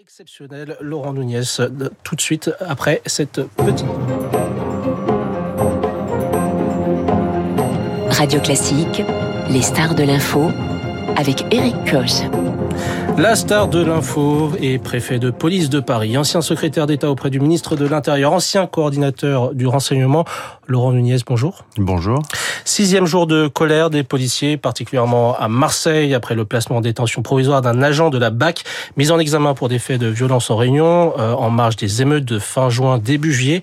[0.00, 1.42] Exceptionnel, Laurent Nunez,
[2.04, 3.84] tout de suite après cette petite...
[8.08, 9.02] Radio Classique,
[9.50, 10.52] les stars de l'info,
[11.16, 12.22] avec Eric Koch.
[13.18, 17.40] La star de l'info et préfet de police de Paris, ancien secrétaire d'État auprès du
[17.40, 20.24] ministre de l'Intérieur, ancien coordinateur du renseignement,
[20.68, 21.64] Laurent Nunez, bonjour.
[21.78, 22.22] Bonjour.
[22.64, 27.60] Sixième jour de colère des policiers, particulièrement à Marseille, après le placement en détention provisoire
[27.60, 28.62] d'un agent de la BAC,
[28.96, 32.24] mis en examen pour des faits de violence en réunion, euh, en marge des émeutes
[32.24, 33.62] de fin juin, début juillet.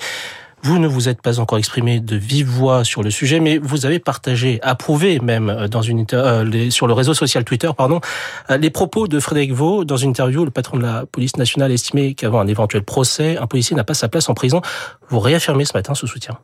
[0.66, 3.86] Vous ne vous êtes pas encore exprimé de vive voix sur le sujet, mais vous
[3.86, 8.02] avez partagé, approuvé même euh, euh, sur le réseau social Twitter, pardon,
[8.50, 10.44] euh, les propos de Frédéric Vaux dans une interview.
[10.44, 13.94] Le patron de la police nationale estimait qu'avant un éventuel procès, un policier n'a pas
[13.94, 14.64] sa place en prison.
[15.10, 16.40] Vous réaffirmez ce matin ce soutien.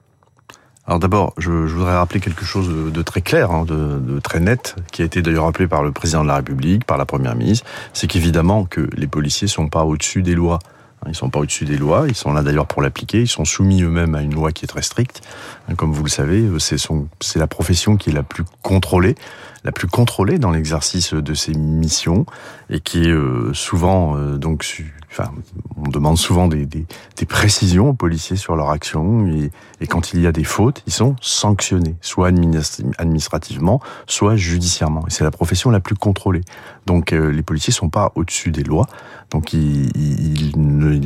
[0.85, 5.01] Alors d'abord, je, voudrais rappeler quelque chose de, très clair, hein, de, très net, qui
[5.01, 8.05] a été d'ailleurs rappelé par le président de la République, par la première ministre, c'est
[8.05, 10.59] qu'évidemment que les policiers sont pas au-dessus des lois.
[11.07, 13.81] Ils sont pas au-dessus des lois, ils sont là d'ailleurs pour l'appliquer, ils sont soumis
[13.81, 15.21] eux-mêmes à une loi qui est très stricte.
[15.75, 19.15] Comme vous le savez, c'est la profession qui est la plus contrôlée,
[19.63, 22.25] la plus contrôlée dans l'exercice de ses missions
[22.69, 24.65] et qui est euh, souvent euh, donc
[25.11, 25.31] enfin,
[25.75, 26.67] on demande souvent des,
[27.27, 31.15] précisions aux policiers sur leur action et, quand il y a des fautes, ils sont
[31.21, 32.27] sanctionnés, soit
[32.97, 35.03] administrativement, soit judiciairement.
[35.07, 36.41] Et c'est la profession la plus contrôlée.
[36.85, 38.87] Donc euh, les policiers sont pas au-dessus des lois.
[39.31, 40.51] Donc ils,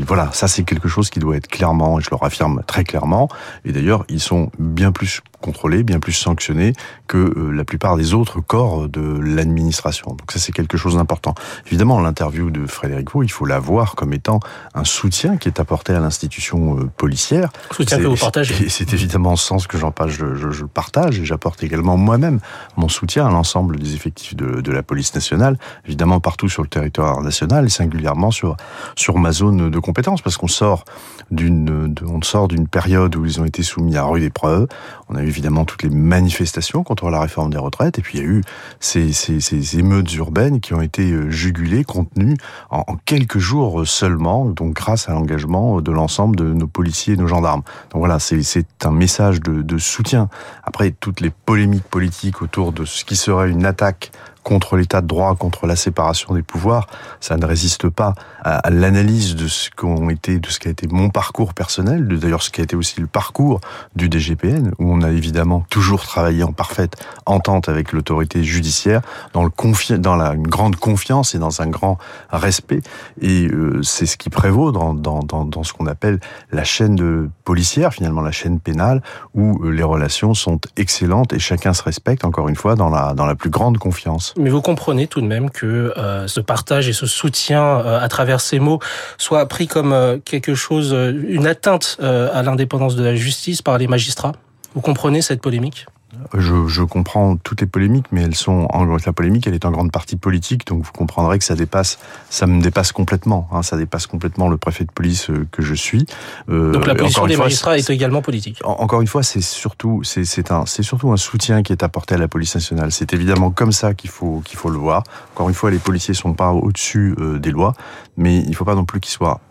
[0.05, 3.29] voilà, ça c'est quelque chose qui doit être clairement, et je le affirme très clairement.
[3.65, 6.73] Et d'ailleurs, ils sont bien plus contrôlés, bien plus sanctionnés
[7.07, 10.09] que euh, la plupart des autres corps de l'administration.
[10.09, 11.35] Donc ça c'est quelque chose d'important.
[11.67, 14.39] Évidemment, l'interview de Frédéric Vaux, il faut la voir comme étant
[14.73, 17.51] un soutien qui est apporté à l'institution euh, policière.
[17.71, 18.69] Soutien que vous partagez.
[18.75, 22.39] C'est évidemment en ce sens que j'en je, je, je, partage et j'apporte également moi-même
[22.75, 26.67] mon soutien à l'ensemble des effectifs de, de, la police nationale, évidemment partout sur le
[26.67, 28.57] territoire national et singulièrement sur
[28.95, 30.85] sur ma zone de compétence, parce qu'on sort
[31.29, 34.67] d'une on sort d'une période où ils ont été soumis à rude épreuve.
[35.09, 38.23] On a eu évidemment toutes les manifestations contre la réforme des retraites, et puis il
[38.23, 38.41] y a eu
[38.79, 42.37] ces, ces, émeutes urbaines qui ont été euh, jugulées, contenues
[42.69, 47.17] en, en quelques jours seulement, donc grâce à l'engagement de l'ensemble de nos policiers et
[47.17, 47.63] nos gendarmes.
[47.91, 50.29] Donc voilà, c'est un message de, de soutien.
[50.63, 54.11] Après toutes les polémiques politiques autour de ce qui serait une attaque
[54.45, 56.85] contre l'état de droit, contre la séparation des pouvoirs,
[57.19, 58.13] ça ne résiste pas
[58.43, 62.43] à, l'analyse de ce qu'ont été, de ce qui a été mon parcours personnel, d'ailleurs
[62.43, 63.59] ce qui a été aussi le parcours
[63.95, 66.95] du DGPN, où on a évidemment toujours travaillé en parfaite
[67.25, 69.01] entente avec l'autorité judiciaire,
[69.33, 71.97] dans le confi dans la une grande confiance et dans un grand
[72.29, 72.81] respect.
[73.21, 76.19] Et euh, c'est ce qui prévaut dans, dans, dans, dans ce qu'on appelle
[76.51, 79.01] la chaîne de policière, finalement la chaîne pénale,
[79.33, 83.13] où euh, les relations sont excellentes et chacun se respecte, encore une fois, dans la,
[83.13, 84.34] dans la plus grande confiance.
[84.37, 88.07] Mais vous comprenez tout de même que euh, ce partage et ce soutien euh, à
[88.09, 88.79] travers ces mots
[89.17, 93.77] soit pris comme euh, quelque chose, euh, une atteinte à l'indépendance de la justice par
[93.77, 94.33] les magistrats?
[94.73, 95.85] Vous comprenez cette polémique?
[96.33, 99.71] Je, je, comprends toutes les polémiques, mais elles sont en la polémique, elle est en
[99.71, 101.99] grande partie politique, donc vous comprendrez que ça dépasse,
[102.29, 103.47] ça me dépasse complètement.
[103.51, 106.05] Hein, ça dépasse complètement le préfet de police euh, que je suis.
[106.49, 108.59] Euh, donc la position des fois, magistrats est, est, également politique.
[108.63, 112.17] Encore une fois, c'est surtout, c'est un, c'est surtout un soutien qui est apporté à
[112.17, 112.91] la police nationale.
[112.91, 115.03] C'est évidemment comme ça qu'il faut qu'il faut le voir.
[115.33, 117.73] Encore une fois, les policiers sont pas au-dessus euh, des lois,
[118.17, 119.41] mais il faut pas non plus qu'ils soient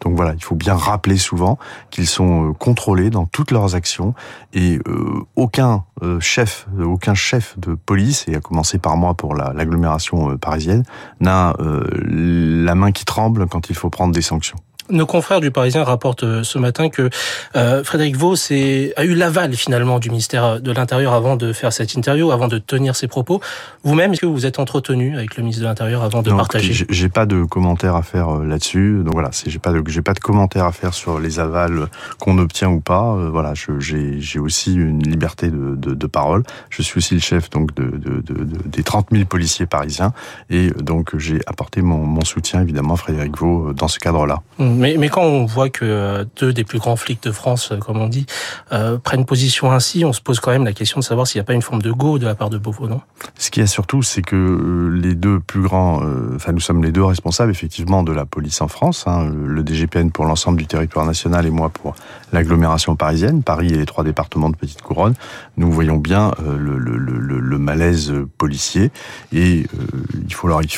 [0.00, 1.58] Donc voilà, il faut bien rappeler souvent
[1.90, 4.14] qu'ils sont euh, contrôlés dans toutes leurs actions
[4.54, 9.34] et euh, aucun euh, chef, aucun chef de police, et à commencer par moi pour
[9.34, 10.84] l'agglomération la, parisienne,
[11.20, 14.56] n'a la main qui tremble quand il faut prendre des sanctions.
[14.90, 17.08] Nos confrères du Parisien rapportent euh, ce matin que
[17.56, 21.94] euh, Frédéric Vaux a eu l'aval finalement du ministère de l'Intérieur avant de faire cette
[21.94, 23.40] interview, avant de tenir ses propos.
[23.84, 26.86] Vous-même, est-ce que vous êtes entretenu avec le ministre de l'Intérieur avant de non, partager
[26.88, 29.02] J'ai pas de commentaires à faire euh, là-dessus.
[29.04, 31.88] Donc voilà, j'ai pas de j'ai pas de commentaires à faire sur les avals
[32.18, 33.14] qu'on obtient ou pas.
[33.14, 36.42] Euh, voilà, j'ai aussi une liberté de, de, de, parole.
[36.70, 38.22] Je suis aussi le chef donc de, de
[38.66, 40.12] des 30 000 policiers parisiens
[40.50, 44.42] et donc j'ai apporté mon, mon, soutien évidemment à Frédéric Vaux dans ce cadre-là.
[44.58, 44.71] Mmh.
[44.76, 48.26] Mais, quand on voit que deux des plus grands flics de France, comme on dit,
[48.72, 51.42] euh, prennent position ainsi, on se pose quand même la question de savoir s'il n'y
[51.42, 53.00] a pas une forme de go de la part de Beauvau, non?
[53.38, 56.82] Ce qu'il y a surtout, c'est que les deux plus grands, euh, enfin nous sommes
[56.82, 60.66] les deux responsables effectivement de la police en France, hein, le DGPN pour l'ensemble du
[60.66, 61.94] territoire national et moi pour
[62.32, 65.14] l'agglomération parisienne, Paris et les trois départements de Petite Couronne.
[65.56, 68.90] Nous voyons bien euh, le, malaise policier
[69.32, 69.86] et euh,
[70.26, 70.70] il faut leur il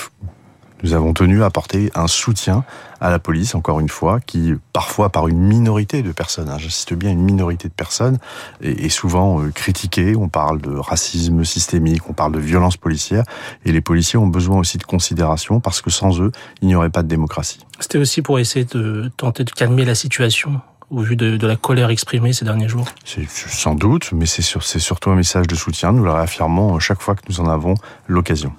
[0.85, 2.63] Nous avons tenu à apporter un soutien
[3.01, 6.93] à la police, encore une fois, qui parfois par une minorité de personnes, hein, j'insiste
[6.93, 8.19] bien, une minorité de personnes,
[8.61, 10.15] est, souvent euh, critiquée.
[10.15, 13.25] On parle de racisme systémique, on parle de violence policière,
[13.65, 16.91] et les policiers ont besoin aussi de considération parce que sans eux, il n'y aurait
[16.91, 17.61] pas de démocratie.
[17.81, 20.61] C'était aussi pour essayer de tenter de calmer la situation
[20.91, 22.87] au vu de, la colère exprimée ces derniers jours
[23.35, 25.93] Sans doute, mais c'est surtout un message de soutien.
[25.93, 27.75] Nous le réaffirmons chaque fois que nous en avons
[28.07, 28.53] l'occasion.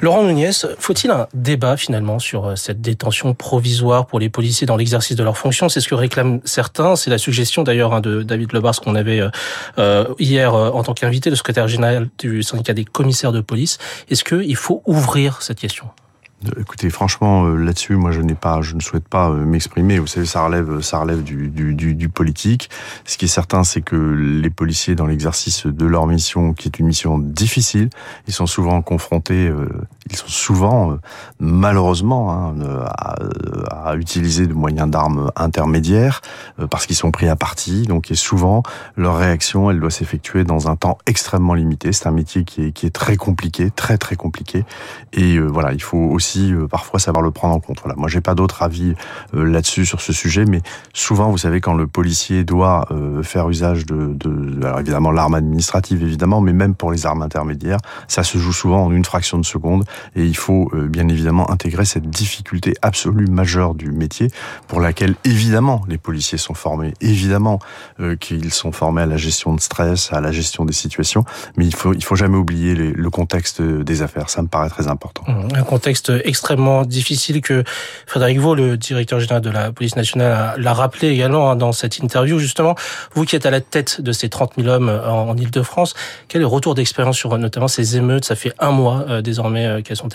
[0.00, 4.76] Laurent Nunez, faut-il un débat finalement sur euh, cette détention provisoire pour les policiers dans
[4.76, 5.68] l'exercice de leurs fonctions?
[5.68, 6.94] C'est ce que réclament certains.
[6.94, 9.30] C'est la suggestion d'ailleurs hein, de David Lebars qu'on avait euh,
[9.78, 13.78] euh, hier en tant qu'invité, le secrétaire général du syndicat des commissaires de police.
[14.08, 15.86] Est-ce qu'il faut ouvrir cette question?
[16.58, 19.98] Écoutez, franchement, euh, là-dessus, moi, je n'ai pas, je ne souhaite pas euh, m'exprimer.
[19.98, 22.68] Vous savez, ça relève, ça relève du, du, du, du politique.
[23.06, 26.78] Ce qui est certain, c'est que les policiers, dans l'exercice de leur mission, qui est
[26.78, 27.88] une mission difficile,
[28.28, 29.68] ils sont souvent confrontés, euh,
[30.10, 30.98] ils sont souvent,
[31.40, 32.54] malheureusement, hein,
[32.84, 33.16] à,
[33.70, 36.20] à, utiliser de moyens d'armes intermédiaires
[36.70, 37.82] parce qu'ils sont pris à partie.
[37.82, 38.62] Donc, et souvent,
[38.96, 41.92] leur réaction, elle doit s'effectuer dans un temps extrêmement limité.
[41.92, 44.64] C'est un métier qui est, très compliqué, très très compliqué.
[45.12, 47.80] Et voilà, il faut aussi euh, parfois savoir le prendre en compte.
[47.82, 47.96] Voilà.
[47.96, 48.94] Moi, j'ai pas d'autre avis
[49.34, 50.60] euh, là-dessus sur ce sujet, mais
[50.92, 55.34] souvent, vous savez, quand le policier doit euh, faire usage de, de alors évidemment l'arme
[55.34, 59.38] administrative, évidemment, mais même pour les armes intermédiaires, ça se joue souvent en une fraction
[59.38, 59.84] de seconde,
[60.14, 64.28] et il faut bien évidemment intégrer cette difficulté absolue majeure du métier,
[64.68, 67.58] pour laquelle évidemment les policiers sont formés, évidemment
[68.20, 71.24] qu'ils sont formés à la gestion de stress, à la gestion des situations,
[71.56, 74.30] mais il faut il faut jamais oublier le contexte des affaires.
[74.30, 75.24] Ça me paraît très important.
[75.54, 77.64] Un contexte extrêmement difficile que
[78.06, 81.98] Frédéric Vaux, le directeur général de la police nationale, l'a rappelé également hein, dans cette
[81.98, 82.38] interview.
[82.38, 82.74] Justement,
[83.14, 85.94] vous qui êtes à la tête de ces 30 000 hommes en, Ile-de-France,
[86.28, 88.24] quel est le retour d'expérience sur notamment ces émeutes?
[88.24, 90.08] Ça fait un mois euh, désormais euh, sont.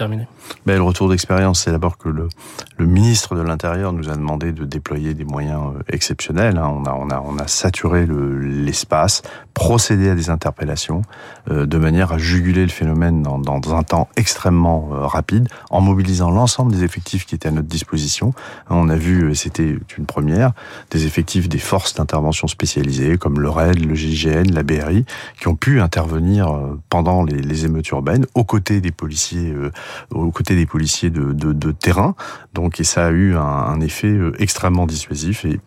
[0.65, 2.27] Ben, le retour d'expérience, c'est d'abord que le,
[2.79, 6.57] ministre de l'Intérieur nous a demandé de déployer des moyens euh, exceptionnels.
[6.57, 6.81] Hein.
[6.85, 9.21] On, a, saturé l'espace,
[9.53, 11.01] procédé à des interpellations,
[11.49, 16.83] de manière à juguler le phénomène dans, un temps extrêmement rapide, en mobilisant l'ensemble des
[16.83, 18.33] effectifs qui étaient à notre disposition.
[18.69, 20.53] On a vu, c'était une première,
[20.91, 25.05] des effectifs des forces d'intervention spécialisées comme le RAID, le GIGN, la BRI,
[25.39, 29.60] qui ont pu intervenir euh, pendant les, émeutes urbaines aux côtés des policiers, euh,
[30.11, 32.15] aux côtés des policiers de, terrain.
[32.53, 35.59] Donc, et ça a eu un, un effet euh, extrêmement dissuasif et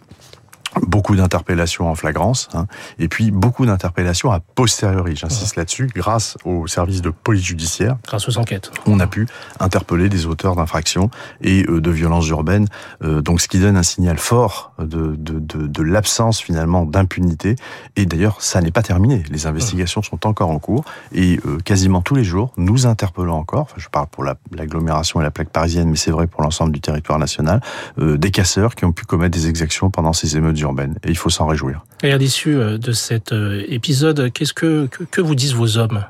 [0.83, 2.67] beaucoup d'interpellations en flagrance, hein,
[2.99, 7.97] et puis beaucoup d'interpellations a posteriori, j'insiste là-dessus, grâce au service de police judiciaire.
[8.07, 8.71] Grâce aux enquêtes.
[8.87, 9.27] On a pu
[9.61, 11.11] interpeller des auteurs d'infractions
[11.41, 12.67] et euh, de violences urbaines,
[13.03, 17.57] euh, donc ce qui donne un signal fort de, de, de, de l'absence finalement d'impunité,
[17.97, 22.03] et d'ailleurs ça n'est pas terminé, les investigations sont encore en cours, et euh, quasiment
[22.03, 25.89] tous les jours, nous interpellons encore, enfin, je parle pour l'agglomération et la plaque parisienne,
[25.89, 27.61] mais c'est vrai pour l'ensemble du territoire national,
[27.99, 30.57] des casseurs qui ont pu commettre des exactions pendant ces émeutes
[31.05, 31.85] Et il faut s'en réjouir.
[32.03, 36.05] Et à l'issue euh, de cet euh, épisode, qu'est-ce que, que, vous disent vos hommes?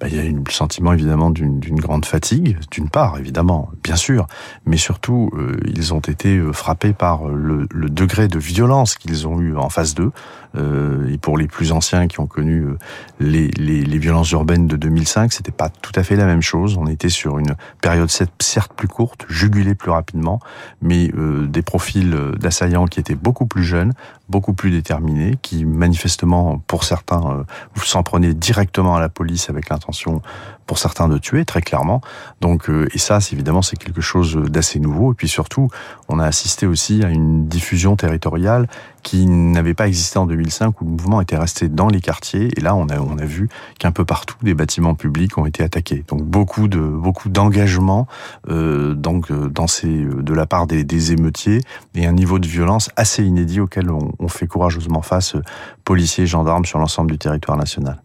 [0.00, 4.28] Bah, il y a le sentiment évidemment d'une grande fatigue, d'une part évidemment, bien sûr,
[4.64, 9.40] mais surtout euh, ils ont été frappés par le, le degré de violence qu'ils ont
[9.40, 10.12] eu en face d'eux,
[10.56, 12.78] euh, et pour les plus anciens qui ont connu euh,
[13.20, 16.76] les, violences urbaines de 2005, c'était pas tout à fait la même chose.
[16.78, 20.40] On était sur une période certes plus courte, jugulée plus rapidement,
[20.80, 23.92] mais euh, des profils d'assaillants qui étaient beaucoup plus jeunes,
[24.28, 27.44] beaucoup plus déterminés, qui manifestement, pour certains,
[27.82, 30.22] s'en prenaient directement à la police avec l'intention,
[30.68, 32.00] pour certains, de tuer, très clairement.
[32.40, 35.12] Donc, et ça, évidemment, c'est quelque chose d'assez nouveau.
[35.12, 35.68] Et puis surtout,
[36.08, 38.68] on a assisté aussi à une diffusion territoriale
[39.02, 42.60] qui n'avait pas existé en 2005 où le mouvement était resté dans les quartiers et
[42.60, 43.48] là on a on a vu
[43.78, 46.04] qu'un peu partout des bâtiments publics ont été attaqués.
[46.08, 48.06] Donc beaucoup de beaucoup d'engagement
[48.48, 49.50] euh, donc euh,
[49.84, 51.60] euh, de la part des, émeutiers
[51.94, 55.42] et un niveau de violence assez inédit auquel on, fait courageusement face euh,
[55.88, 57.96] policiers et gendarmes sur l'ensemble du territoire national.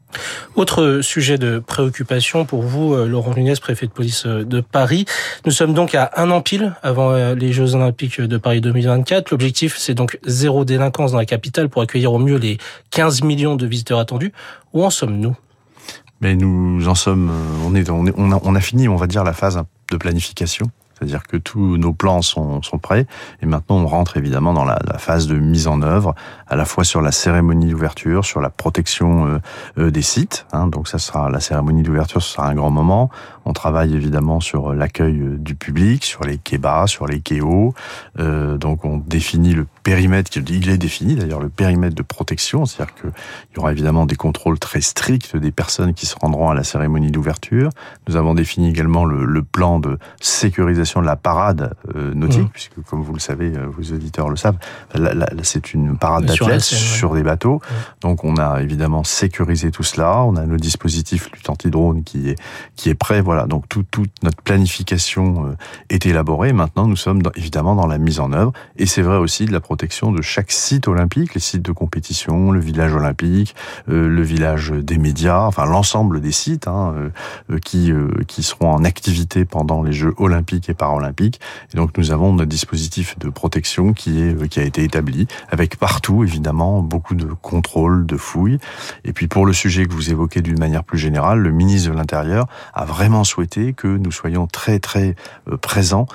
[0.55, 5.03] Autre sujet de préoccupation pour vous, Laurent Nunez, préfet de police de Paris.
[5.45, 9.31] Nous sommes donc à un an pile avant les Jeux Olympiques de Paris 2024.
[9.31, 12.57] L'objectif, c'est donc zéro délinquance dans la capitale pour accueillir au mieux les
[12.91, 14.31] 15 millions de visiteurs attendus.
[14.71, 15.35] Où en sommes-nous?
[16.23, 19.07] Mais nous en sommes, euh, on, est, on, on, a, on a fini, on va
[19.07, 19.61] dire, la phase
[19.91, 20.67] de planification.
[20.95, 23.05] C'est-à-dire que tous nos plans sont, sont, prêts
[23.41, 26.15] et maintenant on rentre évidemment dans la, phase de mise en œuvre,
[26.47, 29.39] à la fois sur la cérémonie d'ouverture, sur la protection euh,
[29.77, 30.45] euh des sites.
[30.53, 33.09] Hein, donc ça sera la cérémonie d'ouverture, ce sera un grand moment.
[33.45, 37.21] On travaille évidemment sur l'accueil du public, sur les bas, sur les.
[38.19, 42.95] Euh, donc on définit le périmètre, il est défini d'ailleurs, le périmètre de protection, c'est-à-dire
[42.95, 43.11] qu'il
[43.55, 47.11] y aura évidemment des contrôles très stricts des personnes qui se rendront à la cérémonie
[47.11, 47.69] d'ouverture.
[48.07, 52.49] Nous avons défini également le, le, plan de sécurisation de la parade euh, nautique, mmh.
[52.49, 54.57] puisque comme vous le savez, euh, vos auditeurs le savent,
[55.43, 57.55] c'est une parade d'athlètes sur, des bateaux.
[57.55, 57.73] Mmh.
[58.01, 62.39] Donc on a évidemment sécurisé tout cela, on a le dispositif lutte anti-drone qui est,
[62.75, 65.55] qui est prêt, voilà, donc tout, toute notre planification euh,
[65.89, 66.53] est élaborée.
[66.53, 69.51] Maintenant, nous sommes dans, évidemment dans la mise en œuvre, et c'est vrai aussi de
[69.51, 73.55] la protection de chaque site olympique, les sites de compétition, le village olympique,
[73.89, 76.93] euh, le village des médias, enfin l'ensemble des sites hein,
[77.49, 77.91] euh, qui
[78.27, 81.39] qui seront en activité pendant les Jeux olympiques et paralympiques.
[81.73, 85.77] Et donc nous avons notre dispositif de protection qui est qui a été établi avec
[85.77, 88.59] partout évidemment beaucoup de contrôles, de fouilles.
[89.03, 91.95] Et puis pour le sujet que vous évoquez d'une manière plus générale, le ministre de
[91.95, 95.15] l'Intérieur a vraiment souhaité que nous soyons très très
[95.61, 96.05] présents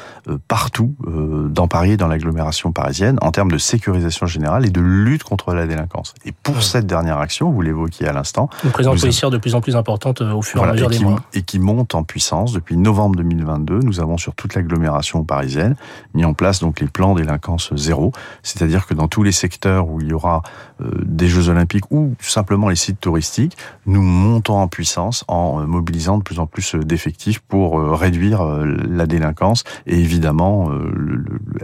[0.49, 5.25] partout dans Paris et dans l'agglomération parisienne en termes de sécurisation générale et de lutte
[5.25, 6.15] contre la délinquance.
[6.25, 9.61] Et pour cette dernière action, vous l'évoquiez à l'instant, une présence policière de plus en
[9.61, 11.21] plus importante euh, au fur et à mesure des mois.
[11.35, 13.81] Et qui monte en puissance depuis novembre 2022.
[13.81, 15.77] Nous avons sur toute l'agglomération parisienne
[16.15, 18.13] mis en place donc les plans délinquance zéro,
[18.43, 20.43] c'est-à-dire que dans tous les secteurs où il y aura
[20.81, 25.67] euh, des Jeux olympiques ou simplement les sites touristiques, nous montons en puissance en euh,
[25.67, 30.71] mobilisant de plus en plus d'effectifs pour réduire la délinquance et évidemment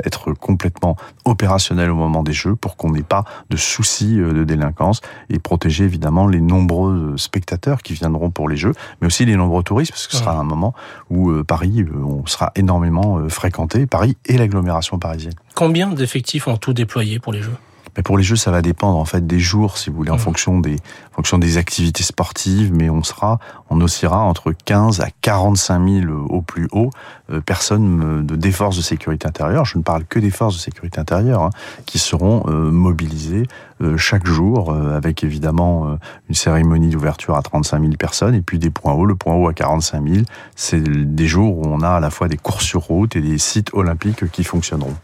[0.05, 5.01] être complètement opérationnel au moment des Jeux pour qu'on n'ait pas de soucis de délinquance
[5.31, 9.63] et protéger évidemment les nombreux spectateurs qui viendront pour les Jeux, mais aussi les nombreux
[9.63, 10.75] touristes parce que ce sera un moment
[11.11, 15.35] où Paris on sera énormément fréquenté, Paris et l'agglomération parisienne.
[15.55, 17.57] Combien d'effectifs ont tout déployé pour les Jeux?
[17.97, 20.17] Mais pour les jeux, ça va dépendre en fait des jours, si vous voulez, en
[20.17, 20.19] mmh.
[20.19, 20.77] fonction des
[21.13, 22.73] en fonction des activités sportives.
[22.73, 23.39] Mais on sera,
[23.71, 26.91] on oscillera entre 15 à 45 000 au plus haut
[27.31, 29.65] euh, personnes de des forces de sécurité intérieure.
[29.65, 31.51] Je ne parle que des forces de sécurité intérieure hein,
[31.87, 33.47] qui seront euh, mobilisées
[33.81, 35.99] euh, chaque jour, avec évidemment
[36.29, 39.07] une cérémonie d'ouverture à 35 000 personnes et puis des points hauts.
[39.07, 40.25] Le point haut à 45 000,
[40.57, 43.39] c'est des jours où on a à la fois des courses sur route et des
[43.39, 44.95] sites olympiques qui fonctionneront.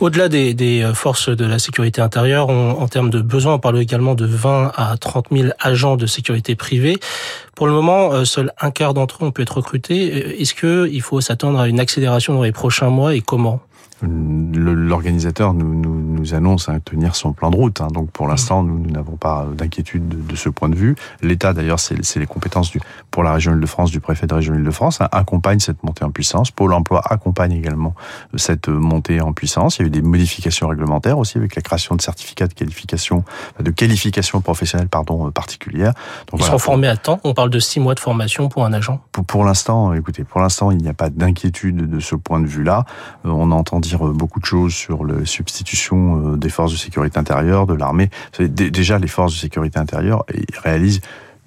[0.00, 4.14] Au-delà des, des forces de la sécurité intérieure en termes de besoins, on parle également
[4.14, 6.98] de 20 à 30 000 agents de sécurité privée.
[7.54, 10.12] Pour le moment, euh, seul un quart d'entre eux ont pu être recrutés.
[10.12, 13.60] Euh, est-ce qu'il faut s'attendre à une accélération dans les prochains mois et comment?
[14.02, 17.80] L'organisateur nous, nous, nous, annonce à tenir son plan de route.
[17.80, 17.88] Hein.
[17.92, 20.96] Donc pour l'instant, nous n'avons pas d'inquiétude de, de, ce point de vue.
[21.22, 25.00] L'État, d'ailleurs, c'est les compétences du, pour la région Île-de-France du préfet de région Île-de-France,
[25.00, 26.50] hein, accompagne cette montée en puissance.
[26.50, 27.94] Pôle Emploi accompagne également
[28.36, 29.78] cette montée en puissance.
[29.78, 33.24] Il y a eu des modifications réglementaires aussi avec la création de certificats de qualification,
[33.58, 35.94] de qualification professionnelle pardon particulière.
[36.30, 37.18] Donc, Ils seront formés à temps.
[37.24, 39.00] On parle de six mois de formation pour un agent.
[39.12, 42.46] Pour, pour l'instant, écoutez, pour l'instant, il n'y a pas d'inquiétude de ce point de
[42.46, 42.84] vue-là.
[43.24, 47.18] Euh, on entend dire beaucoup de choses sur la substitution euh, des forces de sécurité
[47.18, 48.10] intérieure, de l'armée.
[48.38, 50.24] Déjà, les forces de sécurité intérieure
[50.62, 51.00] réalisent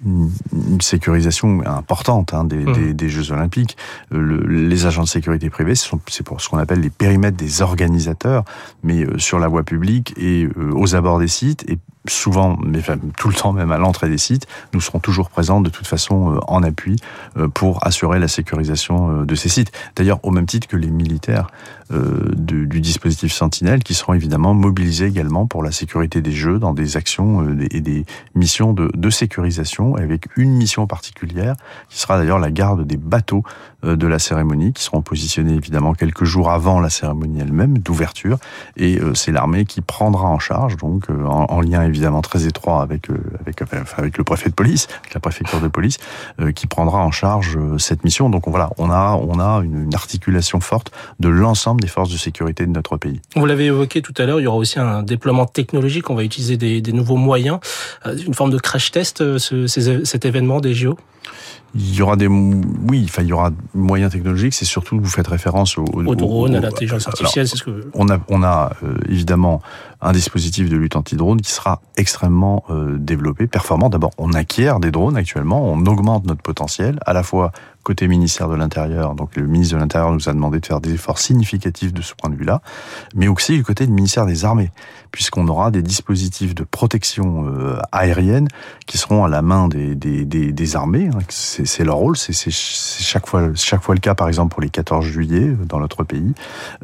[0.04, 2.72] une, sécurisation importante hein, des, mmh.
[2.72, 3.76] des, des, Jeux Olympiques.
[4.10, 8.44] Le, les agents de sécurité privée, c'est pour ce qu'on appelle les périmètres des organisateurs,
[8.82, 11.78] mais euh, sur la voie publique et euh, aux abords des sites, et
[12.08, 12.80] souvent, mais
[13.16, 16.34] tout le temps même à l'entrée des sites, nous serons toujours présents de toute façon
[16.34, 16.96] euh, en appui
[17.54, 19.72] pour assurer la sécurisation de ces sites.
[19.96, 21.48] D'ailleurs, au même titre que les militaires
[22.36, 26.96] du, dispositif Sentinelle, qui seront évidemment mobilisés également pour la sécurité des Jeux dans des
[26.96, 28.04] actions et des
[28.34, 31.56] missions de, sécurisation avec une mission particulière,
[31.88, 33.42] qui sera d'ailleurs la garde des bateaux
[33.84, 38.38] euh, de la cérémonie, qui seront positionnés évidemment quelques jours avant la cérémonie elle-même d'ouverture.
[38.76, 42.82] Et euh, c'est l'armée qui prendra en charge, donc euh, en, lien évidemment très étroit
[42.82, 43.08] avec
[43.40, 43.62] avec
[43.96, 45.98] avec le préfet de police, avec la préfecture de police,
[46.54, 48.30] qui prendra en charge cette mission.
[48.30, 52.64] Donc voilà, on a on a une, articulation forte de l'ensemble des forces de sécurité
[52.64, 53.20] de notre pays.
[53.36, 56.08] Vous l'avez évoqué tout à l'heure, il y aura aussi un déploiement technologique.
[56.10, 57.58] On va utiliser des nouveaux moyens,
[58.04, 59.38] une forme de crash test.
[59.38, 60.96] Ce, cet événement des JO
[61.74, 65.28] il y aura des oui enfin il y aura moyens technologiques c'est surtout vous faites
[65.28, 68.96] référence au, au, drone à l'intelligence artificielle c'est ce que on a on a euh,
[69.08, 69.62] évidemment
[70.00, 74.90] un dispositif de lutte anti-drone qui sera extrêmement euh, développé performant d'abord on acquiert des
[74.90, 79.14] drones actuellement on augmente notre potentiel à la fois côté ministère de l'Intérieur.
[79.14, 82.14] Donc le ministre de l'Intérieur nous a demandé de faire des efforts significatifs de ce
[82.14, 82.60] point de vue-là,
[83.14, 84.70] mais aussi du côté du ministère des Armées,
[85.12, 88.48] puisqu'on aura des dispositifs de protection euh, aérienne
[88.86, 91.10] qui seront à la main des, des, des, armées.
[91.14, 91.20] Hein.
[91.28, 95.04] C'est leur rôle, c'est chaque fois, chaque fois le cas, par exemple, pour les 14
[95.04, 96.34] juillet euh, dans notre pays.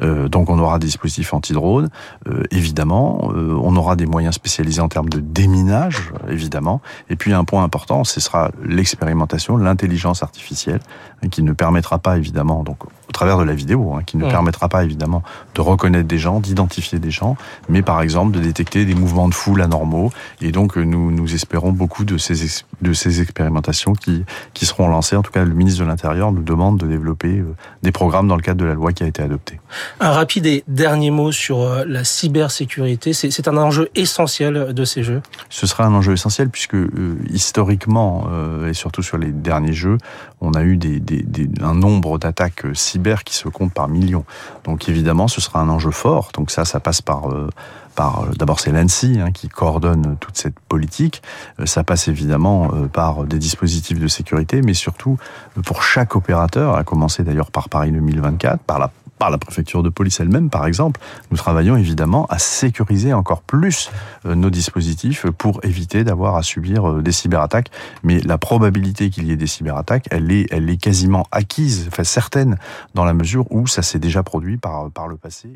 [0.01, 1.89] Euh, donc on aura des dispositifs anti-drones,
[2.27, 3.27] euh, évidemment.
[3.27, 6.81] On aura des moyens spécialisés en termes de déminage, évidemment.
[7.09, 10.79] Et puis un point important, ce sera l'expérimentation, l'intelligence artificielle
[11.31, 12.77] qui ne permettra pas évidemment, donc
[13.07, 15.23] au travers de la vidéo, hein, qui ne permettra pas évidemment
[15.55, 17.37] de reconnaître des gens, d'identifier des gens,
[17.69, 20.11] mais par exemple de détecter des mouvements de foule anormaux.
[20.41, 25.15] Et donc nous, nous espérons beaucoup de ces, de ces expérimentations qui, qui seront lancées.
[25.15, 27.43] En tout cas, le ministre de l'Intérieur nous demande de développer
[27.81, 29.59] des programmes dans le cadre de la loi qui a été adoptée.
[29.99, 33.13] Un rapide et dernier mot sur la cybersécurité.
[33.13, 35.21] C'est un enjeu essentiel de ces jeux?
[35.49, 36.77] Ce sera un enjeu essentiel puisque
[37.29, 38.27] historiquement,
[38.67, 39.97] et surtout sur les derniers jeux,
[40.41, 44.25] on a eu des, des, un nombre d'attaques cyber qui se compte par millions.
[44.63, 46.29] Donc évidemment, ce sera un enjeu fort.
[46.33, 47.49] Donc ça, ça passe par euh,
[47.99, 51.21] euh, d'abord c'est l'ANSI hein, qui coordonne toute cette politique.
[51.59, 55.17] Euh, ça passe évidemment par des dispositifs de sécurité, mais surtout
[55.65, 59.89] pour chaque opérateur, à commencer d'ailleurs par Paris 2024, par la par la préfecture de
[59.89, 60.99] police elle-même, par exemple,
[61.31, 63.89] nous travaillons évidemment à sécuriser encore plus
[64.25, 67.69] euh, nos dispositifs pour éviter d'avoir à subir euh, des cyberattaques.
[68.03, 72.03] Mais la probabilité qu'il y ait des cyberattaques, elle est, elle est quasiment acquise, enfin
[72.03, 72.57] certaine,
[72.93, 75.49] dans la mesure où ça s'est déjà produit par, par le passé.